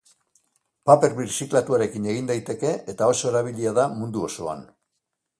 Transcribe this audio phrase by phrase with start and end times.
[0.89, 4.65] Paper birziklatuarekin egin daiteke, eta oso erabilia da mundu osoan.